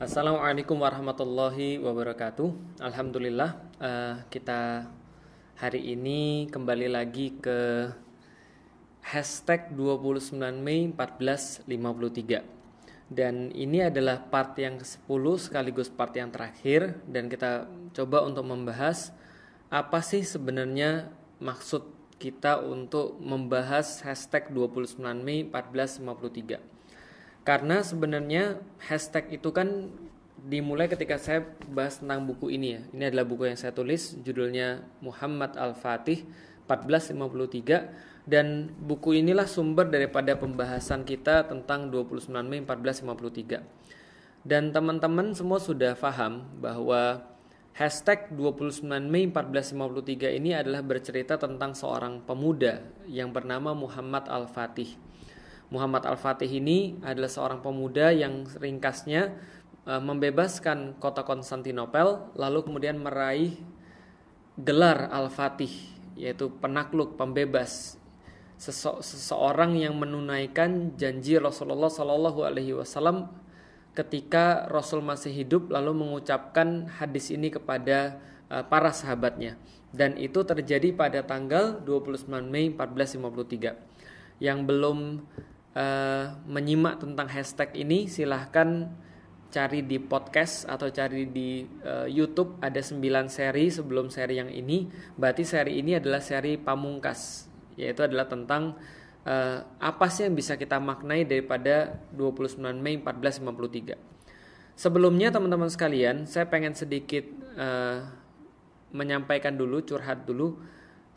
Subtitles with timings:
[0.00, 2.80] Assalamualaikum warahmatullahi wabarakatuh.
[2.80, 4.88] Alhamdulillah uh, kita
[5.60, 7.92] hari ini kembali lagi ke
[9.04, 16.96] hashtag 29 Mei 1453 dan ini adalah part yang ke-10 sekaligus part yang terakhir.
[17.04, 19.12] Dan kita coba untuk membahas
[19.68, 21.12] apa sih sebenarnya
[21.44, 21.84] maksud
[22.16, 26.69] kita untuk membahas hashtag 29 Mei 1453
[27.40, 29.88] karena sebenarnya hashtag itu kan
[30.40, 32.80] dimulai ketika saya bahas tentang buku ini ya.
[32.92, 36.24] Ini adalah buku yang saya tulis, judulnya Muhammad Al-Fatih
[36.64, 43.60] 1453 dan buku inilah sumber daripada pembahasan kita tentang 29 Mei 1453.
[44.40, 47.20] Dan teman-teman semua sudah paham bahwa
[47.76, 55.09] hashtag 29 Mei 1453 ini adalah bercerita tentang seorang pemuda yang bernama Muhammad Al-Fatih
[55.70, 59.34] Muhammad Al-Fatih ini adalah seorang pemuda yang ringkasnya
[59.86, 63.54] e, membebaskan kota Konstantinopel lalu kemudian meraih
[64.58, 65.70] gelar Al-Fatih
[66.18, 68.00] yaitu penakluk pembebas
[68.60, 73.32] Sese seseorang yang menunaikan janji Rasulullah Shallallahu Alaihi Wasallam
[73.96, 78.20] ketika Rasul masih hidup lalu mengucapkan hadis ini kepada
[78.52, 79.56] uh, para sahabatnya.
[79.96, 85.24] Dan itu terjadi pada tanggal 29 Mei 1453 yang belum
[85.76, 88.90] uh, menyimak tentang hashtag ini silahkan
[89.50, 92.62] cari di podcast atau cari di uh, YouTube.
[92.62, 94.86] Ada 9 seri sebelum seri yang ini.
[95.18, 98.76] Berarti seri ini adalah seri pamungkas yaitu adalah tentang
[99.24, 106.48] uh, apa sih yang bisa kita maknai daripada 29 Mei 1453 sebelumnya teman-teman sekalian saya
[106.48, 107.24] pengen sedikit
[107.56, 108.04] uh,
[108.92, 110.60] menyampaikan dulu curhat dulu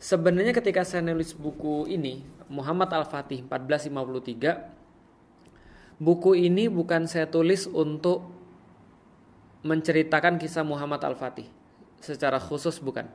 [0.04, 2.20] sebenarnya ketika saya nulis buku ini
[2.52, 8.28] Muhammad Al-Fatih 1453 buku ini bukan saya tulis untuk
[9.64, 11.48] menceritakan kisah Muhammad Al-Fatih.
[12.04, 13.08] Secara khusus bukan.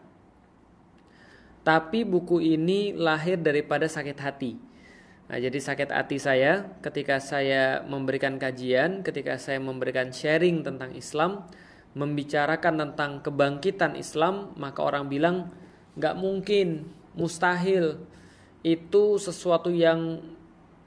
[1.62, 4.58] Tapi buku ini lahir daripada sakit hati.
[5.30, 11.46] Nah, jadi sakit hati saya ketika saya memberikan kajian, ketika saya memberikan sharing tentang Islam,
[11.94, 15.54] membicarakan tentang kebangkitan Islam, maka orang bilang
[15.98, 18.02] nggak mungkin, mustahil,
[18.66, 20.20] itu sesuatu yang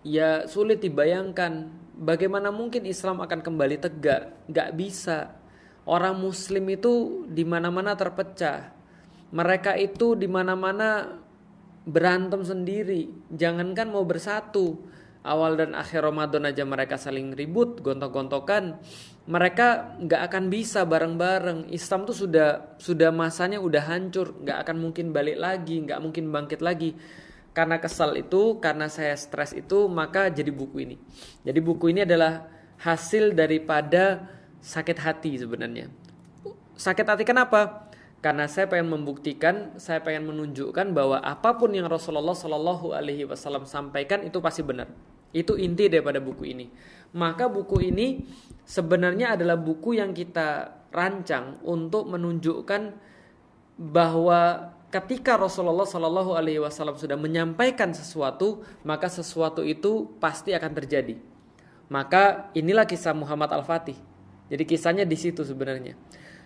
[0.05, 1.71] ya sulit dibayangkan.
[1.93, 4.35] Bagaimana mungkin Islam akan kembali tegak?
[4.51, 5.39] Gak bisa.
[5.87, 8.75] Orang Muslim itu di mana-mana terpecah.
[9.33, 11.21] Mereka itu di mana-mana
[11.87, 13.11] berantem sendiri.
[13.31, 14.83] Jangankan mau bersatu.
[15.23, 18.83] Awal dan akhir Ramadan aja mereka saling ribut, gontok-gontokan.
[19.23, 21.71] Mereka nggak akan bisa bareng-bareng.
[21.71, 26.59] Islam tuh sudah sudah masanya udah hancur, nggak akan mungkin balik lagi, nggak mungkin bangkit
[26.59, 26.99] lagi
[27.53, 30.97] karena kesal itu, karena saya stres itu, maka jadi buku ini.
[31.45, 32.49] Jadi buku ini adalah
[32.81, 34.25] hasil daripada
[34.65, 35.93] sakit hati sebenarnya.
[36.75, 37.93] Sakit hati kenapa?
[38.25, 43.69] Karena saya pengen membuktikan, saya pengen menunjukkan bahwa apa pun yang Rasulullah Shallallahu Alaihi Wasallam
[43.69, 44.89] sampaikan itu pasti benar.
[45.37, 46.73] Itu inti daripada buku ini.
[47.13, 48.25] Maka buku ini
[48.73, 52.97] sebenarnya adalah buku yang kita rancang untuk menunjukkan
[53.77, 61.21] bahwa ketika Rasulullah Shallallahu Alaihi Wasallam sudah menyampaikan sesuatu, maka sesuatu itu pasti akan terjadi.
[61.93, 63.97] Maka inilah kisah Muhammad Al-Fatih.
[64.49, 65.93] Jadi kisahnya di situ sebenarnya.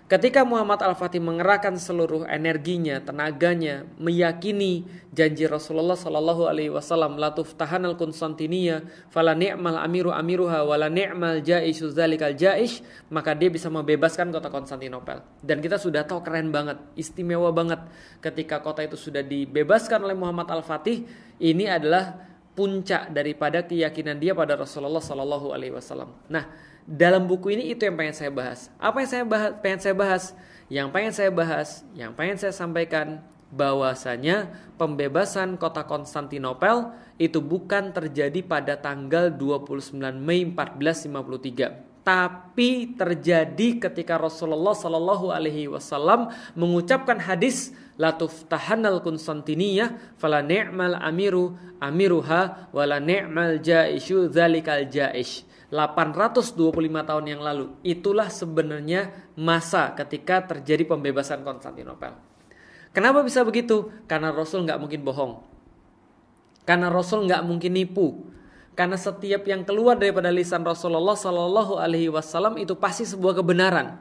[0.06, 7.82] Ketika Muhammad Al-Fatih mengerahkan seluruh energinya, tenaganya, meyakini janji Rasulullah Sallallahu Alaihi Wasallam, latuf tahan
[7.82, 14.30] al Konstantinia, fala ni'mal amiru amiruha, wala ni'mal jaishu zalikal jaish, maka dia bisa membebaskan
[14.30, 15.26] kota Konstantinopel.
[15.42, 17.82] Dan kita sudah tahu keren banget, istimewa banget
[18.22, 21.02] ketika kota itu sudah dibebaskan oleh Muhammad Al-Fatih,
[21.42, 22.25] ini adalah
[22.56, 26.08] puncak daripada keyakinan dia pada Rasulullah Sallallahu Alaihi Wasallam.
[26.26, 26.48] Nah,
[26.88, 28.72] dalam buku ini itu yang pengen saya bahas.
[28.80, 29.52] Apa yang saya bahas?
[29.60, 30.24] Pengen saya bahas.
[30.66, 33.22] Yang pengen saya bahas, yang pengen saya sampaikan
[33.54, 36.90] bahwasanya pembebasan kota Konstantinopel
[37.22, 46.30] itu bukan terjadi pada tanggal 29 Mei 1453 tapi terjadi ketika Rasulullah Shallallahu Alaihi Wasallam
[46.54, 56.70] mengucapkan hadis latuf tahanal Konstantiniyah fala ni'mal amiru amiruha wala ni'mal jaishu zalikal jaish 825
[56.78, 57.74] tahun yang lalu.
[57.82, 62.14] Itulah sebenarnya masa ketika terjadi pembebasan Konstantinopel.
[62.94, 63.90] Kenapa bisa begitu?
[64.06, 65.42] Karena Rasul nggak mungkin bohong.
[66.64, 68.30] Karena Rasul nggak mungkin nipu.
[68.76, 74.00] Karena setiap yang keluar daripada lisan Rasulullah Shallallahu Alaihi Wasallam itu pasti sebuah kebenaran.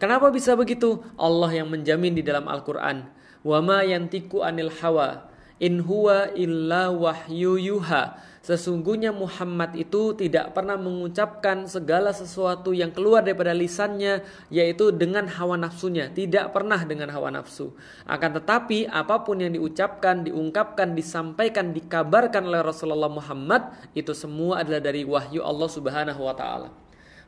[0.00, 0.98] Kenapa bisa begitu?
[1.14, 3.19] Allah yang menjamin di dalam Al-Quran.
[3.40, 8.16] Wama yantiku anil hawa In huwa illa wahyu yuha.
[8.40, 15.60] Sesungguhnya Muhammad itu tidak pernah mengucapkan segala sesuatu yang keluar daripada lisannya yaitu dengan hawa
[15.60, 17.76] nafsunya, tidak pernah dengan hawa nafsu.
[18.08, 24.80] Akan tetapi apa pun yang diucapkan, diungkapkan, disampaikan, dikabarkan oleh Rasulullah Muhammad itu semua adalah
[24.80, 26.72] dari wahyu Allah Subhanahu wa taala.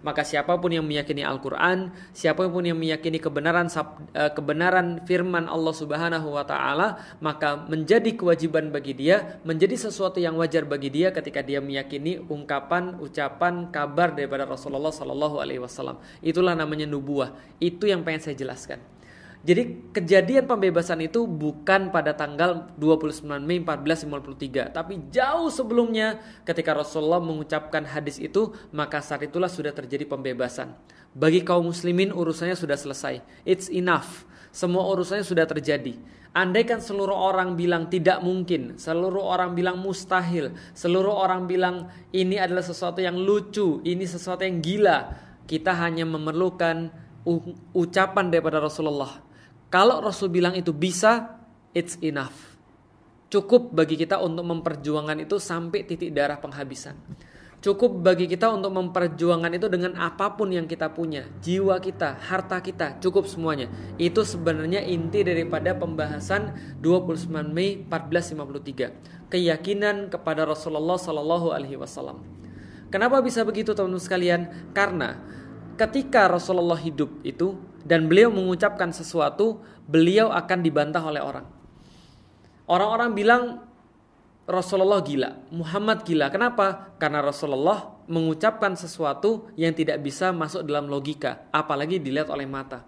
[0.02, 5.75] Maka siapa pun yang meyakini Al-Qur'an, siapa pun yang meyakini kebenaran eh, kebenaran firman Allah
[5.75, 11.40] Subhanahu wa taala, maka menjadi kewajiban bagi dia, menjadi sesuatu yang wajar bagi dia ketika
[11.40, 16.02] dia meyakini ungkapan, ucapan, kabar daripada Rasulullah sallallahu alaihi wasallam.
[16.19, 17.34] Itulah namanya nubuah.
[17.62, 18.82] Itu yang pengen saya jelaskan.
[19.42, 27.18] Jadi kejadian pembebasan itu bukan pada tanggal 29 Mei 1453, tapi jauh sebelumnya ketika Rasulullah
[27.18, 30.78] mengucapkan hadis itu, maka saat itulah sudah terjadi pembebasan.
[31.10, 33.18] Bagi kaum muslimin urusannya sudah selesai.
[33.42, 34.22] It's enough.
[34.54, 35.98] Semua urusannya sudah terjadi.
[36.38, 42.62] Andaikan seluruh orang bilang tidak mungkin, seluruh orang bilang mustahil, seluruh orang bilang ini adalah
[42.62, 45.12] sesuatu yang lucu, ini sesuatu yang gila,
[45.50, 46.94] kita hanya memerlukan
[47.74, 49.31] ucapan daripada Rasulullah
[49.72, 51.40] kalau Rasul bilang itu bisa,
[51.72, 52.52] it's enough.
[53.32, 56.92] Cukup bagi kita untuk memperjuangkan itu sampai titik darah penghabisan.
[57.64, 62.60] Cukup bagi kita untuk memperjuangkan itu dengan apa pun yang kita punya, jiwa kita, harta
[62.60, 63.72] kita, cukup semuanya.
[63.96, 66.52] Itu sebenarnya inti daripada pembahasan
[66.84, 69.32] 29 Mei 1453.
[69.32, 72.20] Keyakinan kepada Rasulullah Sallallahu Alaihi Wasallam.
[72.92, 74.40] Kenapa bisa begitu teman-teman sekalian?
[74.76, 75.16] Karena
[75.80, 81.46] ketika Rasulullah hidup itu dan beliau mengucapkan sesuatu, beliau akan dibantah oleh orang.
[82.67, 83.43] Orang-orang bilang
[84.46, 86.26] Rasulullah gila, Muhammad gila.
[86.31, 86.94] Kenapa?
[86.99, 92.82] Karena Rasulullah mengucapkan sesuatu yang tidak bisa masuk dalam logika, apalagi dilihat oleh mata.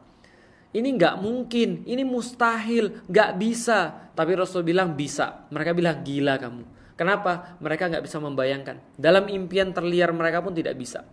[0.75, 4.11] Ini nggak mungkin, ini mustahil, nggak bisa.
[4.11, 5.47] Tapi Rasul bilang bisa.
[5.55, 6.67] Mereka bilang gila kamu.
[6.99, 7.55] Kenapa?
[7.63, 8.83] Mereka nggak bisa membayangkan.
[8.99, 11.07] Dalam impian terliar mereka pun tidak bisa.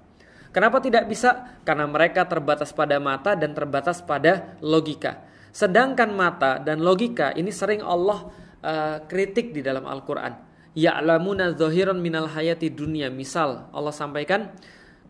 [0.51, 1.59] Kenapa tidak bisa?
[1.63, 5.23] Karena mereka terbatas pada mata dan terbatas pada logika.
[5.51, 8.31] Sedangkan mata dan logika ini sering Allah
[8.63, 10.35] uh, kritik di dalam Al-Quran.
[10.71, 13.11] Ya'lamuna zahiran minal hayati dunia.
[13.11, 14.51] Misal Allah sampaikan,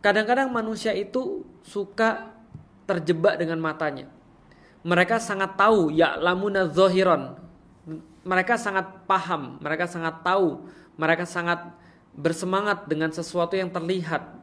[0.02, 2.34] kadang-kadang manusia itu suka
[2.86, 4.10] terjebak dengan matanya.
[4.82, 7.38] Mereka sangat tahu ya'lamuna zahiran.
[8.22, 11.70] Mereka sangat paham, mereka sangat tahu, mereka sangat
[12.14, 14.41] bersemangat dengan sesuatu yang terlihat,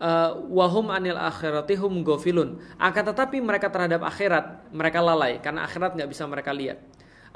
[0.00, 2.60] uh, wahum anil akhiratihum gofilun.
[2.80, 6.80] Akan tetapi mereka terhadap akhirat mereka lalai karena akhirat nggak bisa mereka lihat.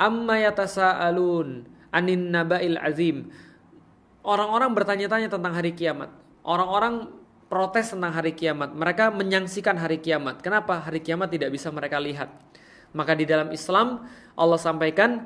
[0.01, 3.29] Amma yatasaalun anin nabail azim.
[4.21, 6.13] Orang-orang bertanya-tanya tentang hari kiamat.
[6.45, 7.09] Orang-orang
[7.49, 8.73] protes tentang hari kiamat.
[8.77, 10.45] Mereka menyaksikan hari kiamat.
[10.45, 12.29] Kenapa hari kiamat tidak bisa mereka lihat?
[12.93, 15.25] Maka di dalam Islam Allah sampaikan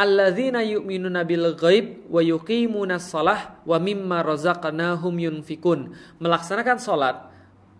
[0.00, 5.92] alladzina yu'minuna bil ghaib wa yuqimuna shalah wa mimma razaqnahum yunfikun.
[6.16, 7.28] Melaksanakan salat,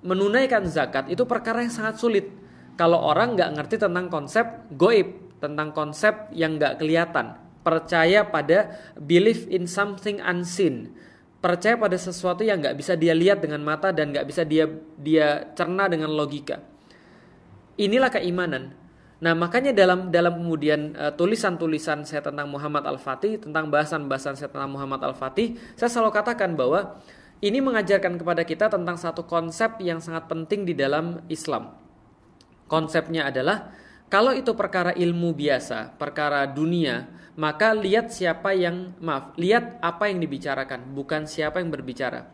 [0.05, 2.29] menunaikan zakat itu perkara yang sangat sulit.
[2.77, 4.45] Kalau orang nggak ngerti tentang konsep
[4.77, 10.93] goib, tentang konsep yang nggak kelihatan, percaya pada belief in something unseen,
[11.41, 14.69] percaya pada sesuatu yang nggak bisa dia lihat dengan mata dan nggak bisa dia
[15.01, 16.61] dia cerna dengan logika.
[17.81, 18.80] Inilah keimanan.
[19.21, 24.73] Nah, makanya dalam dalam kemudian tulisan tulisan-tulisan saya tentang Muhammad Al-Fatih, tentang bahasan-bahasan saya tentang
[24.73, 26.97] Muhammad Al-Fatih, saya selalu katakan bahwa
[27.45, 31.77] ini mengajarkan kepada kita tentang satu konsep yang sangat penting di dalam Islam.
[32.65, 33.77] Konsepnya adalah
[34.09, 40.21] kalau itu perkara ilmu biasa, perkara dunia, maka lihat siapa yang maaf, lihat apa yang
[40.21, 42.25] dibicarakan, bukan siapa yang berbicara.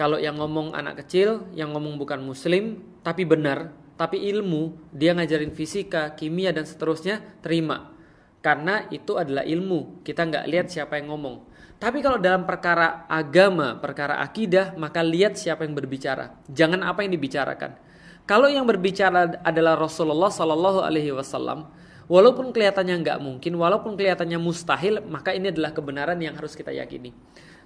[0.00, 3.68] Kalau yang ngomong anak kecil, yang ngomong bukan muslim, tapi benar,
[4.00, 7.92] tapi ilmu dia ngajarin fisika, kimia dan seterusnya terima.
[8.40, 10.00] Karena itu adalah ilmu.
[10.00, 11.44] Kita nggak lihat siapa yang ngomong.
[11.76, 16.40] Tapi kalau dalam perkara agama perkara akidah maka lihat siapa yang berbicara.
[16.48, 17.76] Jangan apa yang dibicarakan.
[18.24, 21.68] Kalau yang berbicara adalah Rasulullah Shallallahu Alaihi Wasallam
[22.10, 27.14] walaupun kelihatannya nggak mungkin walaupun kelihatannya mustahil maka ini adalah kebenaran yang harus kita yakini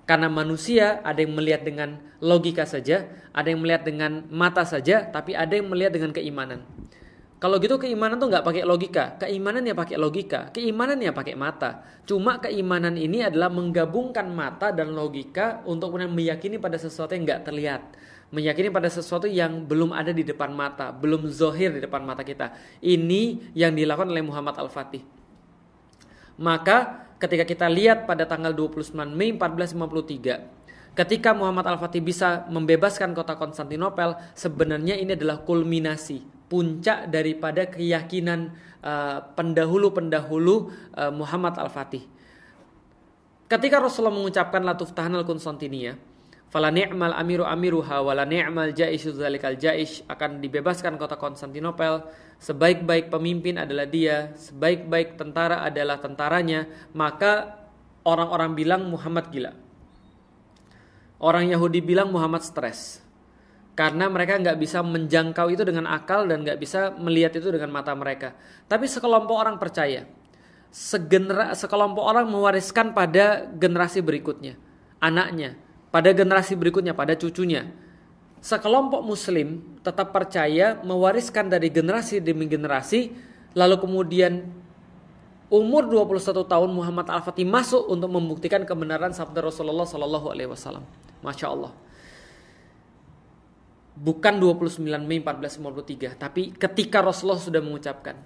[0.04, 5.32] karena manusia ada yang melihat dengan logika saja, ada yang melihat dengan mata saja, tapi
[5.32, 6.60] ada yang melihat dengan keimanan.
[7.44, 11.84] Kalau gitu keimanan tuh nggak pakai logika, keimanan ya pakai logika, keimanan ya pakai mata.
[12.08, 17.44] Cuma keimanan ini adalah menggabungkan mata dan logika untuk kemudian meyakini pada sesuatu yang nggak
[17.44, 17.82] terlihat,
[18.32, 22.56] meyakini pada sesuatu yang belum ada di depan mata, belum zohir di depan mata kita.
[22.80, 25.04] Ini yang dilakukan oleh Muhammad Al-Fatih.
[26.40, 33.34] Maka ketika kita lihat pada tanggal 29 Mei 1453 ketika Muhammad Al-Fatih bisa membebaskan kota
[33.34, 42.06] Konstantinopel sebenarnya ini adalah kulminasi puncak daripada keyakinan uh, pendahulu-pendahulu uh, Muhammad Al-Fatih.
[43.50, 45.98] Ketika Rasulullah mengucapkan latuf tahanal Konstantinia,
[46.54, 52.06] fala ni'mal amiru amiruha wala ni'mal jaishu zalikal jaish akan dibebaskan kota Konstantinopel.
[52.38, 57.58] Sebaik-baik pemimpin adalah dia sebaik-baik tentara adalah tentaranya maka
[58.06, 59.50] orang-orang bilang Muhammad gila.
[61.18, 63.02] Orang Yahudi bilang Muhammad stres.
[63.74, 67.90] Karena mereka nggak bisa menjangkau itu dengan akal dan nggak bisa melihat itu dengan mata
[67.98, 68.30] mereka.
[68.70, 70.06] Tapi sekelompok orang percaya,
[70.70, 74.54] segenera, sekelompok orang mewariskan pada generasi berikutnya,
[75.02, 75.58] anaknya,
[75.94, 77.70] pada generasi berikutnya, pada cucunya.
[78.42, 83.14] Sekelompok Muslim tetap percaya mewariskan dari generasi demi generasi,
[83.54, 84.42] lalu kemudian
[85.46, 90.82] umur 21 tahun Muhammad Al-Fatih masuk untuk membuktikan kebenaran sabda Rasulullah Shallallahu Alaihi Wasallam.
[91.22, 91.72] Masya Allah
[93.94, 98.18] bukan 29 Mei 1453, tapi ketika Rasulullah sudah mengucapkan.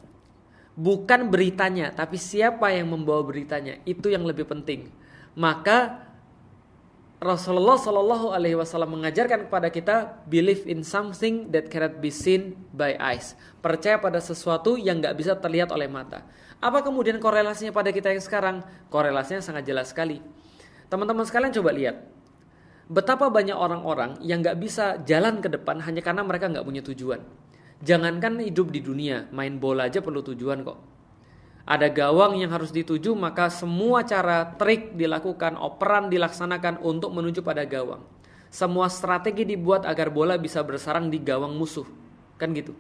[0.79, 4.87] Bukan beritanya, tapi siapa yang membawa beritanya, itu yang lebih penting.
[5.35, 6.08] Maka
[7.19, 12.95] Rasulullah Shallallahu Alaihi Wasallam mengajarkan kepada kita believe in something that cannot be seen by
[13.03, 13.35] eyes.
[13.59, 16.23] Percaya pada sesuatu yang nggak bisa terlihat oleh mata.
[16.63, 18.57] Apa kemudian korelasinya pada kita yang sekarang?
[18.87, 20.23] Korelasinya sangat jelas sekali.
[20.87, 22.07] Teman-teman sekalian coba lihat
[22.89, 27.21] Betapa banyak orang-orang yang gak bisa jalan ke depan hanya karena mereka gak punya tujuan.
[27.85, 30.81] Jangankan hidup di dunia, main bola aja perlu tujuan kok.
[31.69, 37.69] Ada gawang yang harus dituju, maka semua cara trik dilakukan, operan dilaksanakan untuk menuju pada
[37.69, 38.01] gawang.
[38.49, 41.85] Semua strategi dibuat agar bola bisa bersarang di gawang musuh.
[42.41, 42.73] Kan gitu.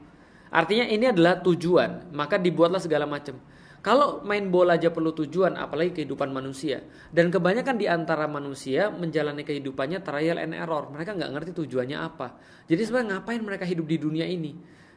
[0.48, 3.36] Artinya ini adalah tujuan, maka dibuatlah segala macam.
[3.84, 6.80] Kalau main bola aja perlu tujuan, apalagi kehidupan manusia.
[7.12, 10.88] Dan kebanyakan di antara manusia menjalani kehidupannya trial and error.
[10.88, 12.40] Mereka nggak ngerti tujuannya apa.
[12.64, 14.56] Jadi sebenarnya ngapain mereka hidup di dunia ini?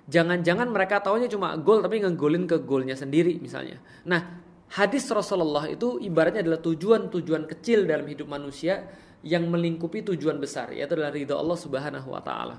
[0.09, 3.77] Jangan-jangan mereka taunya cuma gol tapi ngegolin ke golnya sendiri misalnya.
[4.07, 4.41] Nah,
[4.73, 8.89] hadis Rasulullah itu ibaratnya adalah tujuan-tujuan kecil dalam hidup manusia
[9.21, 12.57] yang melingkupi tujuan besar, yaitu adalah ridho Allah Subhanahu wa taala.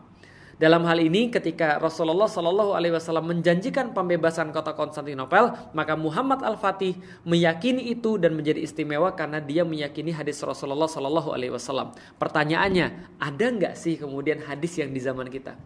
[0.62, 6.54] Dalam hal ini ketika Rasulullah Shallallahu Alaihi Wasallam menjanjikan pembebasan kota Konstantinopel, maka Muhammad Al
[6.54, 6.94] Fatih
[7.26, 11.90] meyakini itu dan menjadi istimewa karena dia meyakini hadis Rasulullah Shallallahu Alaihi Wasallam.
[12.14, 15.58] Pertanyaannya, ada nggak sih kemudian hadis yang di zaman kita?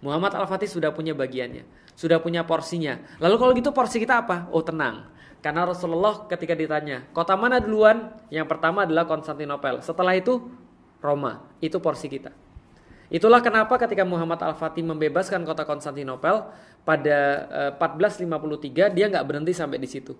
[0.00, 3.00] Muhammad Al Fatih sudah punya bagiannya, sudah punya porsinya.
[3.20, 4.48] Lalu kalau gitu porsi kita apa?
[4.48, 5.08] Oh tenang,
[5.40, 8.12] karena Rasulullah ketika ditanya, kota mana duluan?
[8.28, 9.80] Yang pertama adalah Konstantinopel.
[9.80, 10.52] Setelah itu
[11.00, 11.48] Roma.
[11.64, 12.28] Itu porsi kita.
[13.10, 16.46] Itulah kenapa ketika Muhammad Al-Fatih membebaskan kota Konstantinopel
[16.84, 17.18] pada
[17.80, 20.14] 1453 eh, dia nggak berhenti sampai di situ.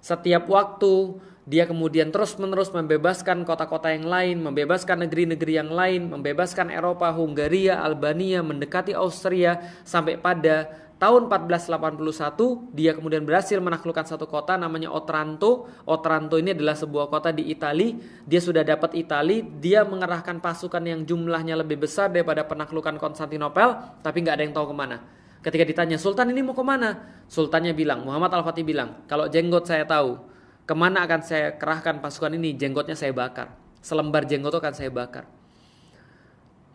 [0.00, 7.12] Setiap waktu dia kemudian terus-menerus membebaskan kota-kota yang lain, membebaskan negeri-negeri yang lain, membebaskan Eropa,
[7.12, 14.88] Hungaria, Albania, mendekati Austria sampai pada tahun 1481 dia kemudian berhasil menaklukkan satu kota namanya
[14.88, 15.68] Otranto.
[15.84, 17.92] Otranto ini adalah sebuah kota di Italia.
[18.24, 24.24] Dia sudah dapat Italia, dia mengerahkan pasukan yang jumlahnya lebih besar daripada penaklukan Konstantinopel, tapi
[24.24, 24.96] nggak ada yang tahu ke mana.
[25.44, 29.68] Ketika ditanya Sultan ini mau ke mana, Sultannya bilang Muhammad Al Fatih bilang kalau jenggot
[29.68, 30.32] saya tahu
[30.64, 33.52] ke mana akan saya kerahkan pasukan ini, jenggotnya saya bakar.
[33.84, 35.28] Selembar jenggot akan saya bakar.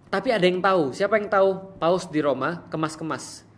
[0.10, 1.78] Tapi ada yang tahu, siapa yang tahu?
[1.78, 3.50] Paus di Roma kemas-kemas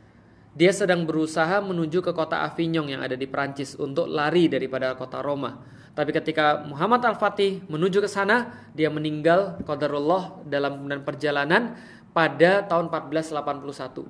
[0.52, 5.24] dia sedang berusaha menuju ke kota Avignon yang ada di Prancis untuk lari daripada kota
[5.24, 5.64] Roma.
[5.96, 11.76] Tapi ketika Muhammad Al-Fatih menuju ke sana, dia meninggal qadarullah dalam perjalanan
[12.12, 14.08] pada tahun 1481.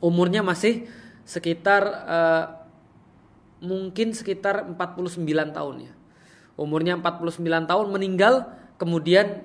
[0.00, 0.88] Umurnya masih
[1.24, 2.44] sekitar uh,
[3.66, 5.92] mungkin sekitar 49 tahun ya.
[6.56, 8.48] Umurnya 49 tahun meninggal,
[8.80, 9.44] kemudian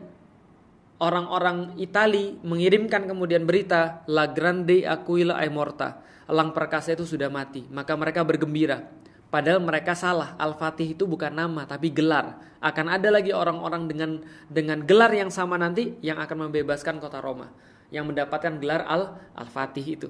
[1.01, 5.99] orang-orang Itali mengirimkan kemudian berita La Grande Aquila è morta.
[6.29, 7.67] Elang perkasa itu sudah mati.
[7.67, 8.87] Maka mereka bergembira.
[9.27, 10.39] Padahal mereka salah.
[10.39, 12.39] Al-Fatih itu bukan nama tapi gelar.
[12.63, 14.11] Akan ada lagi orang-orang dengan
[14.47, 17.51] dengan gelar yang sama nanti yang akan membebaskan kota Roma.
[17.91, 18.87] Yang mendapatkan gelar
[19.35, 20.07] Al-Fatih itu.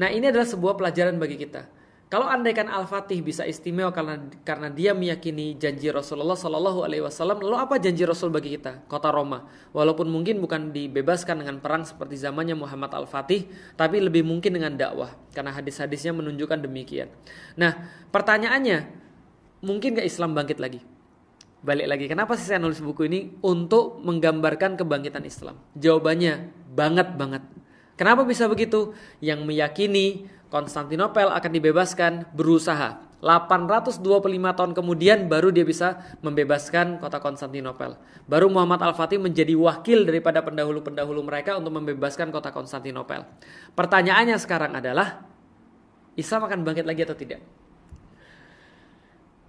[0.00, 1.81] Nah, ini adalah sebuah pelajaran bagi kita
[2.12, 7.56] kalau andaikan Al-Fatih bisa istimewa karena karena dia meyakini janji Rasulullah Shallallahu Alaihi Wasallam, lalu
[7.56, 8.84] apa janji Rasul bagi kita?
[8.84, 13.48] Kota Roma, walaupun mungkin bukan dibebaskan dengan perang seperti zamannya Muhammad Al-Fatih,
[13.80, 17.08] tapi lebih mungkin dengan dakwah, karena hadis-hadisnya menunjukkan demikian.
[17.56, 17.80] Nah,
[18.12, 18.92] pertanyaannya,
[19.64, 20.84] mungkin gak Islam bangkit lagi?
[21.64, 25.56] Balik lagi, kenapa sih saya nulis buku ini untuk menggambarkan kebangkitan Islam?
[25.80, 27.40] Jawabannya banget banget.
[27.96, 28.92] Kenapa bisa begitu?
[29.24, 34.02] Yang meyakini Konstantinopel akan dibebaskan berusaha 825
[34.52, 37.96] tahun kemudian baru dia bisa membebaskan kota Konstantinopel.
[38.26, 43.22] Baru Muhammad Al-Fatih menjadi wakil daripada pendahulu-pendahulu mereka untuk membebaskan kota Konstantinopel.
[43.78, 45.24] Pertanyaannya sekarang adalah,
[46.18, 47.40] Islam akan bangkit lagi atau tidak?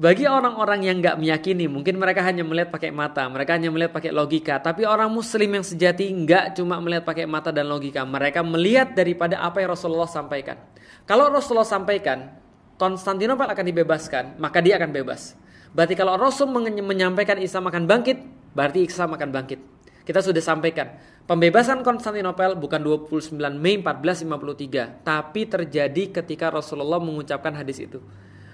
[0.04, 4.12] Bagi orang-orang yang nggak meyakini, mungkin mereka hanya melihat pakai mata, mereka hanya melihat pakai
[4.12, 4.60] logika.
[4.60, 9.40] Tapi orang Muslim yang sejati nggak cuma melihat pakai mata dan logika, mereka melihat daripada
[9.40, 10.60] apa yang Rasulullah sampaikan.
[11.08, 12.36] Kalau Rasulullah sampaikan,
[12.76, 15.40] Konstantinopel akan dibebaskan, maka dia akan bebas.
[15.72, 16.52] Berarti kalau Rasul
[16.84, 18.18] menyampaikan Islam akan bangkit,
[18.52, 19.60] berarti Islam akan bangkit.
[20.04, 21.00] Kita sudah sampaikan,
[21.32, 28.04] pembebasan Konstantinopel bukan 29 Mei 1453, tapi terjadi ketika Rasulullah mengucapkan hadis itu.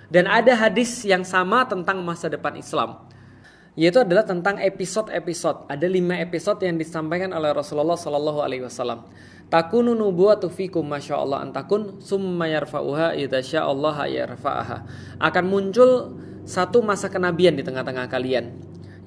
[0.09, 3.09] Dan ada hadis yang sama tentang masa depan Islam
[3.79, 5.71] yaitu adalah tentang episode-episode.
[5.71, 9.07] Ada lima episode yang disampaikan oleh Rasulullah Shallallahu Alaihi Wasallam.
[9.47, 14.77] Takunu nubuwatu fikum masya Allah antakun summa yarfa'uha idza Allah yarfa'aha.
[15.23, 16.11] Akan muncul
[16.43, 18.51] satu masa kenabian di tengah-tengah kalian.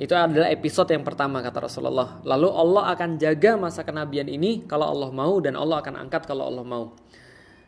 [0.01, 2.25] Itu adalah episode yang pertama kata Rasulullah.
[2.25, 6.49] Lalu Allah akan jaga masa kenabian ini kalau Allah mau dan Allah akan angkat kalau
[6.49, 6.97] Allah mau.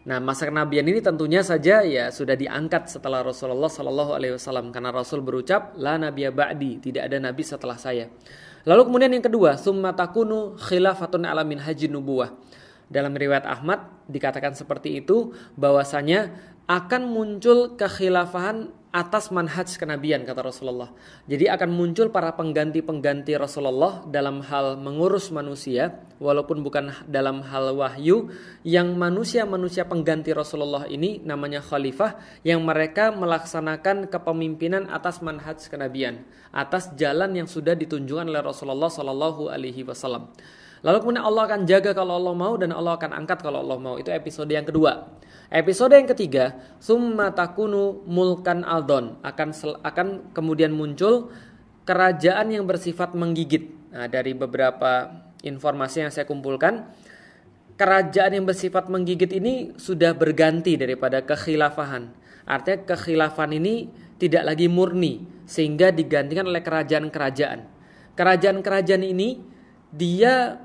[0.05, 4.93] Nah masa kenabian ini tentunya saja ya sudah diangkat setelah Rasulullah Shallallahu Alaihi Wasallam karena
[4.93, 8.13] Rasul berucap la nabiya ba'di tidak ada nabi setelah saya.
[8.69, 12.37] Lalu kemudian yang kedua summa takunu khilafatun alamin haji nubuwah
[12.93, 16.37] dalam riwayat Ahmad dikatakan seperti itu bahwasanya
[16.69, 20.95] akan muncul kekhilafahan atas manhaj kenabian kata Rasulullah.
[21.27, 28.31] Jadi akan muncul para pengganti-pengganti Rasulullah dalam hal mengurus manusia walaupun bukan dalam hal wahyu
[28.63, 36.23] yang manusia-manusia pengganti Rasulullah ini namanya khalifah yang mereka melaksanakan kepemimpinan atas manhaj kenabian,
[36.55, 40.31] atas jalan yang sudah ditunjukkan oleh Rasulullah Shallallahu alaihi wasallam.
[40.87, 43.97] Lalu kemudian Allah akan jaga kalau Allah mau dan Allah akan angkat kalau Allah mau.
[43.97, 45.17] Itu episode yang kedua.
[45.53, 49.49] Episode yang ketiga, summa takunu mulkan aldon akan
[49.85, 51.29] akan kemudian muncul
[51.85, 53.69] kerajaan yang bersifat menggigit.
[53.93, 55.13] Nah, dari beberapa
[55.45, 56.89] informasi yang saya kumpulkan,
[57.77, 62.09] kerajaan yang bersifat menggigit ini sudah berganti daripada kekhilafahan.
[62.49, 67.61] Artinya kekhilafan ini tidak lagi murni sehingga digantikan oleh kerajaan-kerajaan.
[68.17, 69.45] Kerajaan-kerajaan ini
[69.93, 70.57] dia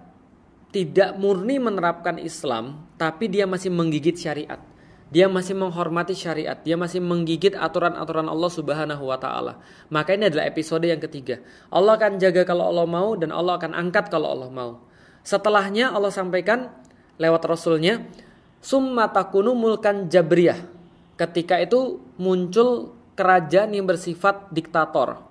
[0.70, 4.69] tidak murni menerapkan Islam, tapi dia masih menggigit syariat.
[5.10, 9.58] Dia masih menghormati syariat, dia masih menggigit aturan-aturan Allah Subhanahu wa taala.
[9.90, 11.42] Maka ini adalah episode yang ketiga.
[11.74, 14.86] Allah akan jaga kalau Allah mau dan Allah akan angkat kalau Allah mau.
[15.26, 16.70] Setelahnya Allah sampaikan
[17.18, 18.06] lewat rasulnya,
[18.62, 20.62] "Summa takunu mulkan jabriyah."
[21.18, 25.26] Ketika itu muncul kerajaan yang bersifat diktator.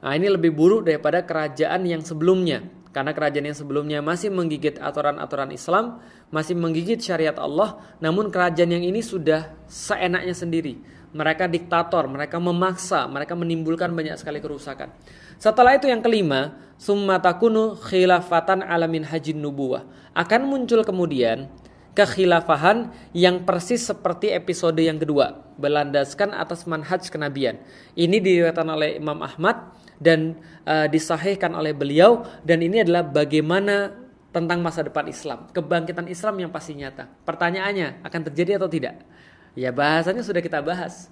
[0.00, 5.52] Nah, ini lebih buruk daripada kerajaan yang sebelumnya karena kerajaan yang sebelumnya masih menggigit aturan-aturan
[5.52, 6.00] Islam,
[6.32, 10.80] masih menggigit syariat Allah, namun kerajaan yang ini sudah seenaknya sendiri.
[11.12, 14.96] Mereka diktator, mereka memaksa, mereka menimbulkan banyak sekali kerusakan.
[15.36, 19.84] Setelah itu yang kelima, summa takunu khilafatan alamin hajin nubuwah.
[20.16, 21.52] Akan muncul kemudian
[21.96, 27.56] kekhilafahan yang persis seperti episode yang kedua, berlandaskan atas manhaj kenabian.
[27.96, 30.36] Ini diriwayatkan oleh Imam Ahmad dan
[30.68, 33.96] uh, disahihkan oleh beliau dan ini adalah bagaimana
[34.28, 37.08] tentang masa depan Islam, kebangkitan Islam yang pasti nyata.
[37.24, 39.00] Pertanyaannya, akan terjadi atau tidak?
[39.56, 41.08] Ya bahasanya sudah kita bahas.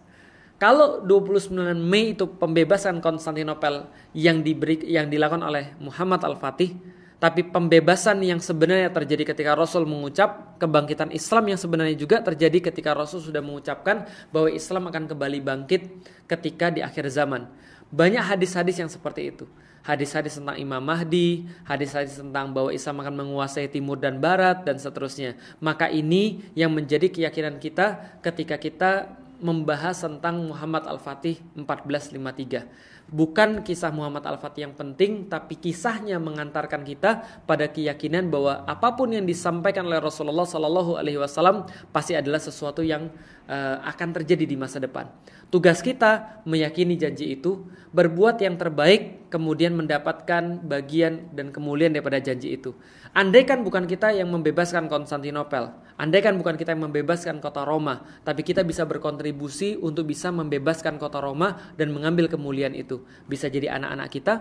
[0.60, 6.76] Kalau 29 Mei itu pembebasan Konstantinopel yang diberi yang dilakukan oleh Muhammad Al-Fatih,
[7.22, 12.92] tapi pembebasan yang sebenarnya terjadi ketika Rasul mengucap kebangkitan Islam yang sebenarnya juga terjadi ketika
[12.92, 15.82] Rasul sudah mengucapkan bahwa Islam akan kembali bangkit
[16.26, 17.48] ketika di akhir zaman.
[17.94, 19.46] Banyak hadis-hadis yang seperti itu.
[19.84, 25.36] Hadis-hadis tentang Imam Mahdi, hadis-hadis tentang bahwa Islam akan menguasai timur dan barat dan seterusnya.
[25.60, 29.12] Maka ini yang menjadi keyakinan kita ketika kita
[29.44, 37.42] membahas tentang Muhammad Al-Fatih 1453 bukan kisah Muhammad Al-Fatih yang penting, tapi kisahnya mengantarkan kita
[37.44, 42.80] pada keyakinan bahwa apa pun yang disampaikan oleh Rasulullah Shallallahu Alaihi Wasallam pasti adalah sesuatu
[42.80, 43.12] yang
[43.48, 45.08] uh, akan terjadi di masa depan.
[45.52, 47.62] Tugas kita meyakini janji itu,
[47.94, 52.74] berbuat yang terbaik, kemudian mendapatkan bagian dan kemuliaan daripada janji itu.
[53.14, 58.66] Andaikan bukan kita yang membebaskan Konstantinopel, andaikan bukan kita yang membebaskan kota Roma, tapi kita
[58.66, 62.93] bisa berkontribusi untuk bisa membebaskan kota Roma dan mengambil kemuliaan itu.
[63.26, 64.34] Bisa jadi anak-anak kita,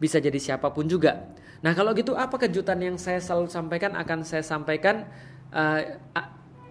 [0.00, 1.28] bisa jadi siapa pun juga.
[1.60, 5.04] Nah kalau gitu apa kejutan yang saya selalu sampaikan akan saya sampaikan
[5.52, 5.80] uh,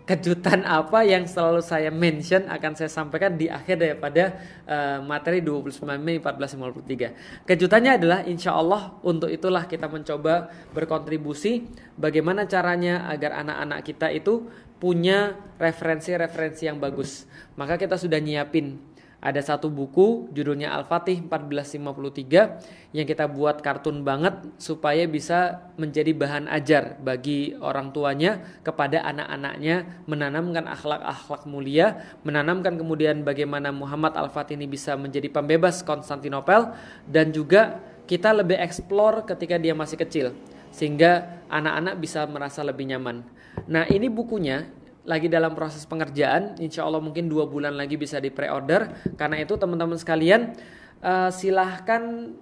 [0.09, 5.85] kejutan apa yang selalu saya mention akan saya sampaikan di akhir daripada uh, materi 29
[6.01, 7.45] Mei 1453.
[7.45, 14.49] Kejutannya adalah insya Allah untuk itulah kita mencoba berkontribusi bagaimana caranya agar anak-anak kita itu
[14.81, 17.29] punya referensi-referensi yang bagus.
[17.53, 18.81] Maka kita sudah nyiapin
[19.19, 26.47] ada satu buku judulnya Al-Fatih 1453 yang kita buat kartun banget supaya bisa menjadi bahan
[26.47, 34.71] ajar bagi orang tuanya kepada anak-anaknya menanamkan akhlak-akhlak mulia, menanamkan kemudian bagaimana Muhammad Al-Fatih ini
[34.71, 36.71] bisa menjadi pembebas Konstantinopel
[37.03, 40.31] dan juga kita lebih eksplor ketika dia masih kecil
[40.71, 43.21] sehingga anak-anak bisa merasa lebih nyaman.
[43.67, 44.78] Nah ini bukunya
[45.09, 46.61] lagi dalam proses pengerjaan.
[46.61, 48.93] Insya Allah mungkin dua bulan lagi bisa di pre-order.
[49.17, 50.53] Karena itu teman-teman sekalian
[51.01, 52.37] uh, silahkan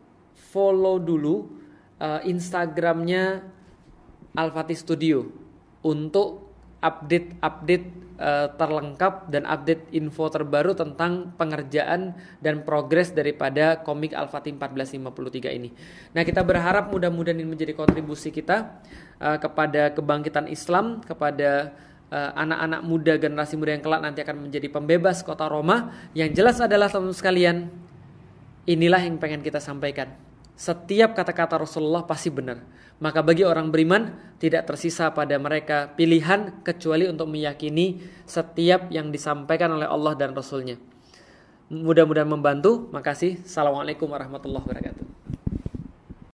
[0.51, 1.47] follow dulu
[2.03, 3.47] uh, Instagramnya
[4.35, 5.23] Alfati Studio
[5.87, 14.53] untuk update-update uh, terlengkap dan update info terbaru tentang pengerjaan dan progres daripada komik Al-Fatih
[14.59, 15.73] 1453 ini.
[16.13, 18.77] Nah, kita berharap mudah-mudahan ini menjadi kontribusi kita
[19.17, 24.47] uh, kepada kebangkitan Islam, kepada Eh, anak-anak uh, muda generasi muda yang kelak nanti akan
[24.47, 25.91] menjadi pembebas kota Roma.
[26.15, 27.57] Yang jelas adalah teman-teman sekalian
[28.63, 30.15] inilah yang pengen kita sampaikan.
[30.57, 32.63] Setiap kata-kata Rasulullah pasti benar.
[32.97, 34.09] Maka bagi orang beriman
[34.41, 40.81] tidak tersisa pada mereka pilihan kecuali untuk meyakini setiap yang disampaikan oleh Allah dan Rasulnya.
[41.69, 42.89] Mudah-mudahan membantu.
[42.89, 43.45] Makasih.
[43.45, 45.36] Assalamualaikum warahmatullahi wabarakatuh